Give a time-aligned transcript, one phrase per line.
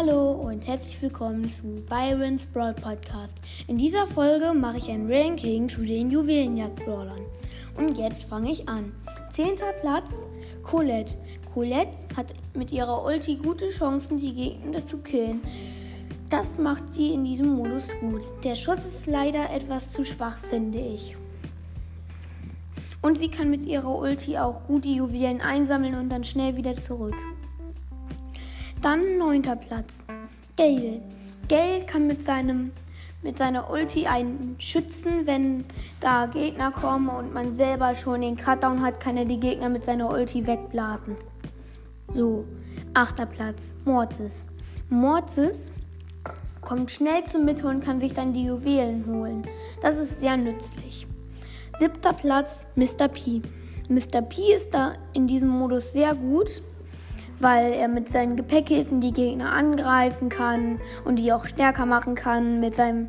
[0.00, 3.36] Hallo und herzlich willkommen zu Byron's Brawl Podcast.
[3.66, 7.20] In dieser Folge mache ich ein Ranking zu den Juwelenjagd-Brawlern.
[7.76, 8.94] Und jetzt fange ich an.
[9.30, 10.26] Zehnter Platz,
[10.62, 11.18] Colette.
[11.52, 15.42] Colette hat mit ihrer Ulti gute Chancen, die Gegner zu killen.
[16.30, 18.22] Das macht sie in diesem Modus gut.
[18.42, 21.14] Der Schuss ist leider etwas zu schwach, finde ich.
[23.02, 26.74] Und sie kann mit ihrer Ulti auch gut die Juwelen einsammeln und dann schnell wieder
[26.74, 27.16] zurück.
[28.82, 30.02] Dann neunter Platz.
[30.56, 31.02] Gale.
[31.48, 32.72] Gale kann mit seinem
[33.22, 35.66] mit seiner Ulti einen schützen, wenn
[36.00, 39.84] da Gegner kommen und man selber schon den Cutdown hat, kann er die Gegner mit
[39.84, 41.16] seiner Ulti wegblasen.
[42.14, 42.46] So,
[42.94, 44.46] achter Platz, Mortis.
[44.88, 45.70] Mortis
[46.62, 49.46] kommt schnell zur Mitte und kann sich dann die Juwelen holen.
[49.82, 51.06] Das ist sehr nützlich.
[51.78, 53.08] Siebter Platz, Mr.
[53.08, 53.42] P.
[53.90, 54.22] Mr.
[54.22, 56.62] P ist da in diesem Modus sehr gut
[57.40, 62.60] weil er mit seinen Gepäckhilfen die Gegner angreifen kann und die auch stärker machen kann.
[62.60, 63.08] Mit seinem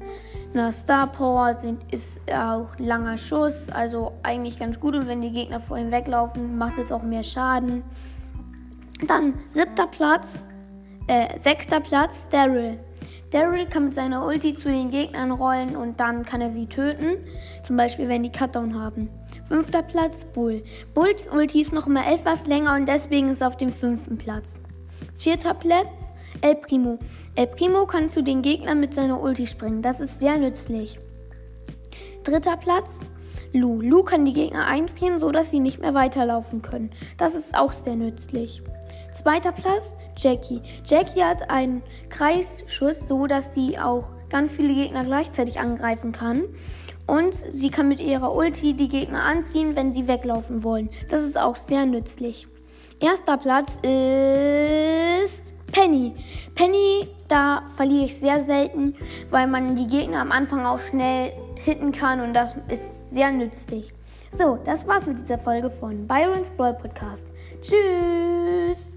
[0.53, 4.95] na, Star Power sind, ist er auch langer Schuss, also eigentlich ganz gut.
[4.95, 7.83] Und wenn die Gegner vor ihm weglaufen, macht es auch mehr Schaden.
[9.07, 10.45] Dann siebter Platz,
[11.07, 12.79] äh, sechster Platz, Daryl.
[13.31, 17.17] Daryl kann mit seiner Ulti zu den Gegnern rollen und dann kann er sie töten.
[17.63, 19.09] Zum Beispiel, wenn die Cutdown haben.
[19.51, 20.63] Fünfter Platz, Bull.
[20.93, 24.61] Bulls Ulti ist noch mal etwas länger und deswegen ist er auf dem fünften Platz.
[25.13, 26.99] Vierter Platz, El Primo.
[27.35, 29.81] El Primo kann zu den Gegnern mit seiner Ulti springen.
[29.81, 31.01] Das ist sehr nützlich.
[32.23, 33.01] Dritter Platz,
[33.51, 33.81] Lu.
[33.81, 36.91] Lu kann die Gegner einfrieren, sodass sie nicht mehr weiterlaufen können.
[37.17, 38.63] Das ist auch sehr nützlich.
[39.11, 40.61] Zweiter Platz, Jackie.
[40.85, 46.43] Jackie hat einen Kreisschuss, so dass sie auch ganz viele Gegner gleichzeitig angreifen kann.
[47.11, 50.89] Und sie kann mit ihrer Ulti die Gegner anziehen, wenn sie weglaufen wollen.
[51.09, 52.47] Das ist auch sehr nützlich.
[53.01, 56.13] Erster Platz ist Penny.
[56.55, 58.95] Penny, da verliere ich sehr selten,
[59.29, 63.93] weil man die Gegner am Anfang auch schnell hitten kann und das ist sehr nützlich.
[64.31, 67.33] So, das war's mit dieser Folge von Byron's Brawl Podcast.
[67.59, 68.90] Tschüss!